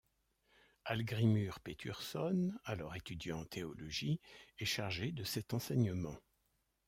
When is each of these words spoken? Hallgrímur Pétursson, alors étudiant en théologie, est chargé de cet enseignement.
Hallgrímur 0.83 1.59
Pétursson, 1.59 2.53
alors 2.65 2.95
étudiant 2.95 3.41
en 3.41 3.45
théologie, 3.45 4.19
est 4.57 4.65
chargé 4.65 5.11
de 5.11 5.23
cet 5.23 5.53
enseignement. 5.53 6.17